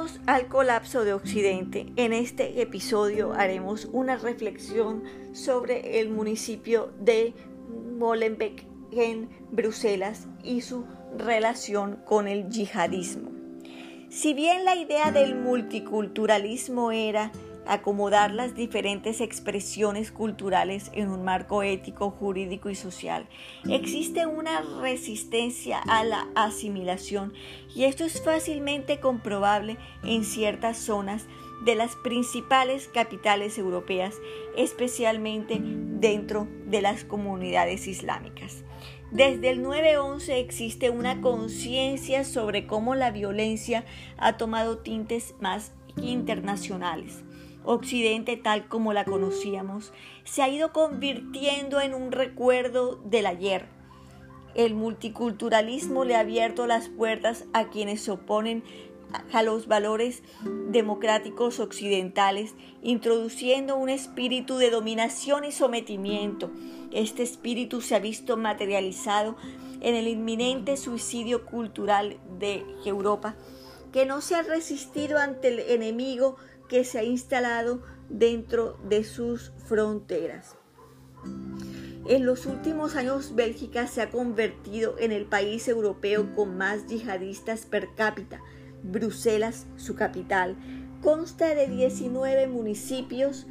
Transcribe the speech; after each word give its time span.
Bienvenidos 0.00 0.28
al 0.28 0.48
colapso 0.48 1.04
de 1.04 1.12
Occidente. 1.12 1.92
En 1.96 2.14
este 2.14 2.62
episodio 2.62 3.34
haremos 3.34 3.86
una 3.92 4.16
reflexión 4.16 5.02
sobre 5.34 6.00
el 6.00 6.08
municipio 6.08 6.90
de 6.98 7.34
Molenbeek 7.98 8.66
en 8.92 9.28
Bruselas 9.50 10.26
y 10.42 10.62
su 10.62 10.86
relación 11.18 11.96
con 12.06 12.28
el 12.28 12.48
yihadismo. 12.48 13.30
Si 14.08 14.32
bien 14.32 14.64
la 14.64 14.74
idea 14.74 15.12
del 15.12 15.34
multiculturalismo 15.34 16.92
era 16.92 17.30
acomodar 17.70 18.32
las 18.32 18.54
diferentes 18.56 19.20
expresiones 19.20 20.10
culturales 20.10 20.90
en 20.92 21.08
un 21.08 21.22
marco 21.22 21.62
ético, 21.62 22.10
jurídico 22.10 22.68
y 22.68 22.74
social. 22.74 23.28
Existe 23.68 24.26
una 24.26 24.60
resistencia 24.82 25.78
a 25.78 26.02
la 26.02 26.26
asimilación 26.34 27.32
y 27.74 27.84
esto 27.84 28.04
es 28.04 28.22
fácilmente 28.22 28.98
comprobable 28.98 29.78
en 30.02 30.24
ciertas 30.24 30.78
zonas 30.78 31.26
de 31.64 31.76
las 31.76 31.94
principales 31.94 32.88
capitales 32.88 33.56
europeas, 33.56 34.16
especialmente 34.56 35.60
dentro 35.60 36.48
de 36.66 36.82
las 36.82 37.04
comunidades 37.04 37.86
islámicas. 37.86 38.64
Desde 39.12 39.50
el 39.50 39.62
9-11 39.64 40.34
existe 40.38 40.90
una 40.90 41.20
conciencia 41.20 42.24
sobre 42.24 42.66
cómo 42.66 42.94
la 42.94 43.10
violencia 43.10 43.84
ha 44.16 44.36
tomado 44.36 44.78
tintes 44.78 45.34
más 45.40 45.72
internacionales. 45.96 47.24
Occidente 47.64 48.36
tal 48.36 48.68
como 48.68 48.92
la 48.92 49.04
conocíamos 49.04 49.92
se 50.24 50.42
ha 50.42 50.48
ido 50.48 50.72
convirtiendo 50.72 51.80
en 51.80 51.94
un 51.94 52.12
recuerdo 52.12 52.96
del 53.04 53.26
ayer. 53.26 53.66
El 54.54 54.74
multiculturalismo 54.74 56.04
le 56.04 56.16
ha 56.16 56.20
abierto 56.20 56.66
las 56.66 56.88
puertas 56.88 57.44
a 57.52 57.68
quienes 57.68 58.02
se 58.02 58.12
oponen 58.12 58.64
a 59.32 59.42
los 59.42 59.66
valores 59.66 60.22
democráticos 60.68 61.60
occidentales, 61.60 62.54
introduciendo 62.82 63.76
un 63.76 63.88
espíritu 63.88 64.56
de 64.56 64.70
dominación 64.70 65.44
y 65.44 65.52
sometimiento. 65.52 66.50
Este 66.92 67.22
espíritu 67.22 67.80
se 67.80 67.94
ha 67.94 67.98
visto 67.98 68.36
materializado 68.36 69.36
en 69.80 69.94
el 69.94 70.08
inminente 70.08 70.76
suicidio 70.76 71.44
cultural 71.44 72.18
de 72.38 72.64
Europa, 72.84 73.34
que 73.92 74.06
no 74.06 74.20
se 74.20 74.36
ha 74.36 74.42
resistido 74.42 75.18
ante 75.18 75.48
el 75.48 75.60
enemigo 75.60 76.36
que 76.70 76.84
se 76.84 77.00
ha 77.00 77.04
instalado 77.04 77.82
dentro 78.08 78.78
de 78.88 79.02
sus 79.02 79.52
fronteras. 79.66 80.56
En 82.06 82.24
los 82.24 82.46
últimos 82.46 82.96
años 82.96 83.34
Bélgica 83.34 83.86
se 83.88 84.00
ha 84.00 84.10
convertido 84.10 84.96
en 84.98 85.12
el 85.12 85.26
país 85.26 85.68
europeo 85.68 86.34
con 86.34 86.56
más 86.56 86.86
yihadistas 86.86 87.66
per 87.66 87.88
cápita. 87.94 88.40
Bruselas, 88.82 89.66
su 89.76 89.96
capital, 89.96 90.56
consta 91.02 91.54
de 91.54 91.66
19 91.66 92.46
municipios 92.46 93.46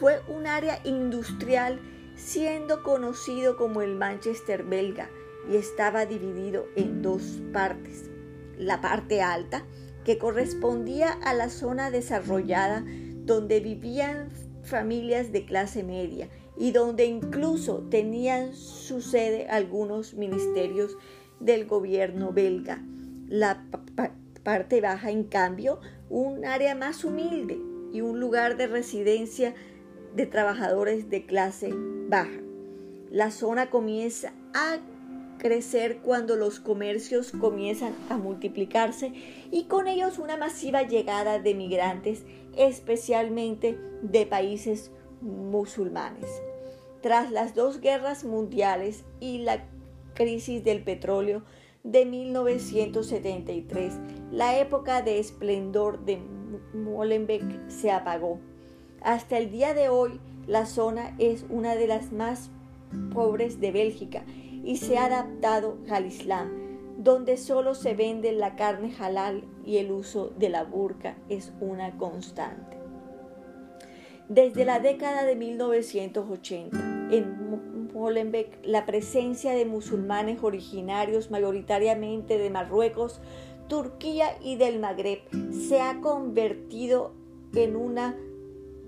fue 0.00 0.22
un 0.28 0.46
área 0.46 0.80
industrial 0.84 1.78
siendo 2.16 2.82
conocido 2.82 3.56
como 3.56 3.82
el 3.82 3.94
Manchester 3.94 4.64
belga 4.64 5.08
y 5.50 5.56
estaba 5.56 6.06
dividido 6.06 6.66
en 6.76 7.02
dos 7.02 7.40
partes. 7.52 8.10
La 8.58 8.80
parte 8.80 9.22
alta, 9.22 9.64
que 10.04 10.18
correspondía 10.18 11.12
a 11.12 11.34
la 11.34 11.48
zona 11.48 11.90
desarrollada 11.90 12.84
donde 13.24 13.60
vivían 13.60 14.28
familias 14.62 15.32
de 15.32 15.44
clase 15.44 15.82
media 15.82 16.28
y 16.56 16.72
donde 16.72 17.06
incluso 17.06 17.86
tenían 17.90 18.54
su 18.54 19.00
sede 19.00 19.48
algunos 19.48 20.14
ministerios 20.14 20.96
del 21.40 21.66
gobierno 21.66 22.32
belga. 22.32 22.82
La 23.28 23.64
parte 24.42 24.80
baja, 24.80 25.10
en 25.10 25.24
cambio, 25.24 25.80
un 26.10 26.44
área 26.44 26.74
más 26.74 27.04
humilde 27.04 27.58
y 27.92 28.00
un 28.00 28.20
lugar 28.20 28.56
de 28.56 28.66
residencia 28.66 29.54
de 30.14 30.26
trabajadores 30.26 31.08
de 31.08 31.26
clase 31.26 31.70
baja. 32.08 32.40
La 33.10 33.30
zona 33.30 33.70
comienza 33.70 34.32
a 34.54 34.78
crecer 35.42 35.98
cuando 35.98 36.36
los 36.36 36.60
comercios 36.60 37.32
comienzan 37.32 37.94
a 38.08 38.16
multiplicarse 38.16 39.12
y 39.50 39.64
con 39.64 39.88
ellos 39.88 40.20
una 40.20 40.36
masiva 40.36 40.82
llegada 40.82 41.40
de 41.40 41.52
migrantes, 41.54 42.22
especialmente 42.56 43.76
de 44.02 44.24
países 44.24 44.92
musulmanes. 45.20 46.30
Tras 47.00 47.32
las 47.32 47.56
dos 47.56 47.80
guerras 47.80 48.22
mundiales 48.22 49.02
y 49.18 49.38
la 49.38 49.64
crisis 50.14 50.62
del 50.62 50.84
petróleo 50.84 51.42
de 51.82 52.04
1973, 52.06 53.94
la 54.30 54.56
época 54.60 55.02
de 55.02 55.18
esplendor 55.18 56.04
de 56.04 56.20
Molenbeek 56.72 57.68
se 57.68 57.90
apagó. 57.90 58.38
Hasta 59.00 59.38
el 59.38 59.50
día 59.50 59.74
de 59.74 59.88
hoy, 59.88 60.20
la 60.46 60.66
zona 60.66 61.16
es 61.18 61.44
una 61.48 61.74
de 61.74 61.88
las 61.88 62.12
más 62.12 62.50
pobres 63.12 63.58
de 63.58 63.72
Bélgica 63.72 64.22
y 64.64 64.76
se 64.76 64.98
ha 64.98 65.06
adaptado 65.06 65.78
al 65.90 66.06
Islam, 66.06 66.50
donde 66.98 67.36
solo 67.36 67.74
se 67.74 67.94
vende 67.94 68.32
la 68.32 68.56
carne 68.56 68.94
halal 68.98 69.44
y 69.64 69.78
el 69.78 69.90
uso 69.90 70.32
de 70.38 70.48
la 70.48 70.64
burka 70.64 71.16
es 71.28 71.52
una 71.60 71.96
constante. 71.98 72.76
Desde 74.28 74.64
la 74.64 74.78
década 74.78 75.24
de 75.24 75.36
1980, 75.36 76.76
en 77.10 77.90
Molenbeek, 77.92 78.60
la 78.64 78.86
presencia 78.86 79.52
de 79.52 79.66
musulmanes 79.66 80.42
originarios 80.42 81.30
mayoritariamente 81.30 82.38
de 82.38 82.50
Marruecos, 82.50 83.20
Turquía 83.68 84.36
y 84.42 84.56
del 84.56 84.80
Magreb 84.80 85.20
se 85.50 85.80
ha 85.80 86.00
convertido 86.00 87.12
en 87.54 87.76
una 87.76 88.16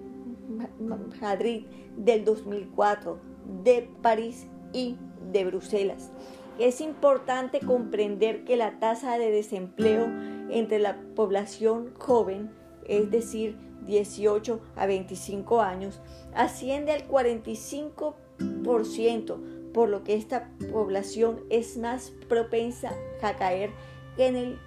Madrid 1.21 1.67
del 1.97 2.25
2004, 2.25 3.21
de 3.63 3.89
París 4.03 4.47
y 4.73 4.97
de 5.33 5.45
Bruselas. 5.45 6.11
Es 6.59 6.81
importante 6.81 7.61
comprender 7.61 8.45
que 8.45 8.57
la 8.57 8.79
tasa 8.79 9.19
de 9.19 9.31
desempleo 9.31 10.07
entre 10.51 10.79
la 10.79 10.97
población 11.15 11.93
joven, 11.99 12.51
es 12.87 13.11
decir, 13.11 13.59
18 13.87 14.61
a 14.77 14.87
25 14.87 15.61
años, 15.61 16.01
asciende 16.35 16.93
al 16.93 17.09
45%, 17.09 19.73
por 19.73 19.89
lo 19.89 20.05
que 20.05 20.15
esta 20.15 20.53
población 20.73 21.41
es 21.51 21.77
más 21.77 22.13
propensa 22.29 22.93
a 23.23 23.35
caer 23.37 23.71
en 24.19 24.37
el 24.37 24.59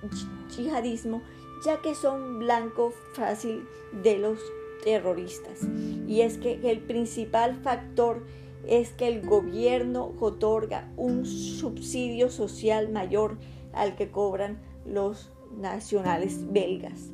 yihadismo, 0.56 1.21
ya 1.66 1.81
que 1.81 1.95
son 1.95 2.39
blanco 2.39 2.94
fácil 3.13 3.66
de 4.04 4.18
los 4.18 4.39
terroristas. 4.83 5.62
Y 6.07 6.22
es 6.22 6.38
que 6.38 6.60
el 6.63 6.80
principal 6.80 7.56
factor 7.56 8.25
es 8.68 8.92
que 8.92 9.07
el 9.07 9.25
gobierno 9.25 10.13
otorga 10.19 10.92
un 10.95 11.25
subsidio 11.25 12.30
social 12.30 12.89
mayor 12.89 13.38
al 13.74 13.95
que 13.95 14.12
cobran 14.12 14.60
los 14.86 15.31
nacionales 15.57 16.51
belgas. 16.51 17.10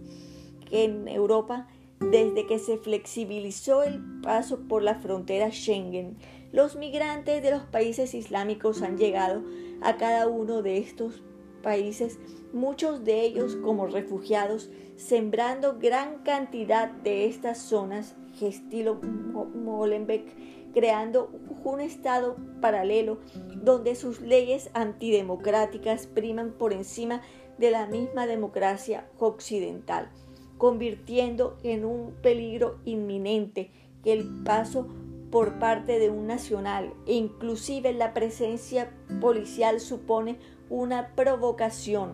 En 0.72 1.08
Europa, 1.08 1.68
desde 2.00 2.46
que 2.48 2.60
se 2.60 2.78
flexibilizó 2.78 3.84
el 3.84 4.02
paso 4.22 4.60
por 4.68 4.84
la 4.84 4.96
frontera 4.96 5.52
Schengen, 5.52 6.18
los 6.52 6.76
migrantes 6.76 7.42
de 7.42 7.52
los 7.52 7.64
países 7.64 8.14
islámicos 8.14 8.82
han 8.82 8.98
llegado 8.98 9.44
a 9.82 9.98
cada 9.98 10.28
uno 10.28 10.62
de 10.62 10.78
estos 10.78 11.24
países, 11.62 12.20
muchos 12.54 13.04
de 13.04 13.22
ellos 13.22 13.56
como 13.58 13.88
refugiados, 13.88 14.70
sembrando 14.96 15.78
gran 15.80 16.24
cantidad 16.24 16.90
de 16.90 17.26
estas 17.26 17.58
zonas, 17.58 18.16
estilo 18.42 18.96
Molenbeek, 18.96 20.74
creando 20.74 21.32
un 21.64 21.80
estado 21.80 22.36
paralelo 22.62 23.20
donde 23.56 23.96
sus 23.96 24.22
leyes 24.22 24.70
antidemocráticas 24.74 26.08
priman 26.08 26.52
por 26.52 26.74
encima 26.74 27.22
de 27.58 27.72
la 27.72 27.88
misma 27.88 28.28
democracia 28.28 29.08
occidental, 29.18 30.12
convirtiendo 30.58 31.58
en 31.64 31.86
un 31.86 32.14
peligro 32.22 32.80
inminente 32.86 33.72
que 34.04 34.14
el 34.14 34.44
paso 34.44 34.88
por 35.32 35.60
parte 35.60 36.00
de 36.00 36.10
un 36.10 36.28
nacional 36.28 36.94
e 37.06 37.14
inclusive 37.14 37.92
la 37.92 38.14
presencia 38.14 38.92
policial 39.20 39.80
supone 39.80 40.38
una 40.70 41.10
provocación. 41.16 42.14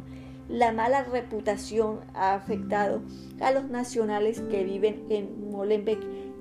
La 0.49 0.71
mala 0.71 1.03
reputación 1.03 2.01
ha 2.13 2.33
afectado 2.33 3.01
a 3.39 3.51
los 3.51 3.69
nacionales 3.69 4.41
que 4.41 4.63
viven 4.63 5.05
en 5.09 5.49
Molenbeek, 5.51 5.99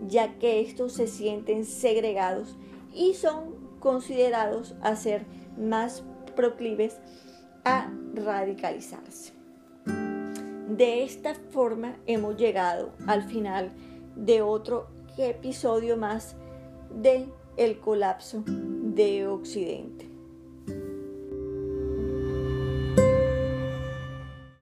ya 0.09 0.39
que 0.39 0.61
estos 0.61 0.95
se 0.95 1.07
sienten 1.07 1.65
segregados 1.65 2.57
y 2.95 3.15
son 3.15 3.55
considerados 3.79 4.75
a 4.81 4.97
ser 4.97 5.27
más 5.59 6.03
proclives 6.35 6.99
a 7.65 7.93
radicalizarse. 8.15 9.40
De 10.81 11.03
esta 11.03 11.35
forma 11.35 11.99
hemos 12.07 12.39
llegado 12.39 12.93
al 13.07 13.25
final 13.25 13.71
de 14.17 14.41
otro 14.41 14.87
episodio 15.19 15.99
más 15.99 16.37
de 16.91 17.29
El 17.59 17.81
colapso 17.81 18.43
de 18.47 19.27
Occidente. 19.27 20.10